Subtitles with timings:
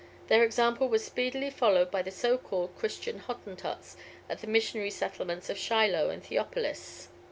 [0.29, 5.47] Their example was speedily followed by the so called Christian Hottentots at the missionary settlements
[5.47, 7.09] of Shiloh and Theopolis.